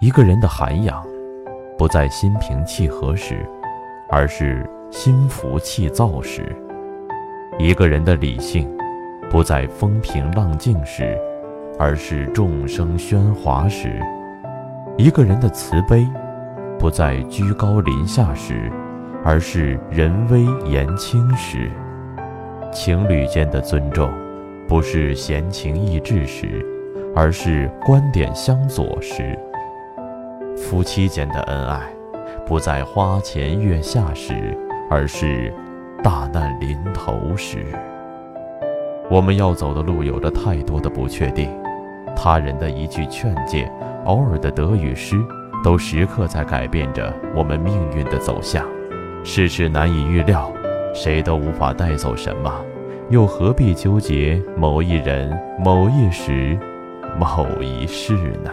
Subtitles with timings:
[0.00, 1.04] 一个人的涵养，
[1.76, 3.46] 不在心平气和时，
[4.08, 6.40] 而是心浮气躁时；
[7.58, 8.66] 一个人的理性，
[9.28, 11.18] 不在风平浪静时，
[11.78, 13.90] 而是众生喧哗时；
[14.96, 16.08] 一个人的慈悲，
[16.78, 18.72] 不在居高临下时，
[19.22, 21.68] 而是人微言轻时；
[22.72, 24.10] 情侣间的尊重，
[24.66, 26.64] 不是闲情逸致时，
[27.14, 29.36] 而是观点相左时；
[30.70, 31.80] 夫妻间的恩爱，
[32.46, 34.56] 不在花前月下时，
[34.88, 35.52] 而是
[36.00, 37.66] 大难临头时。
[39.10, 41.50] 我们要走的路有着太多的不确定，
[42.14, 43.68] 他人的一句劝诫，
[44.04, 45.16] 偶尔的得与失，
[45.64, 48.64] 都时刻在改变着我们命运的走向。
[49.24, 50.52] 世事难以预料，
[50.94, 52.64] 谁都无法带走什么，
[53.08, 56.56] 又何必纠结某一人、某一时、
[57.18, 58.14] 某一事
[58.44, 58.52] 呢？